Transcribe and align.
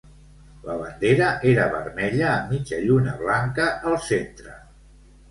La 0.67 0.75
bandera 0.77 1.25
era 1.49 1.67
vermella 1.73 2.25
amb 2.29 2.53
mitja 2.53 2.79
lluna 2.85 3.13
blanca 3.19 3.67
al 3.91 3.99
centre. 4.07 4.57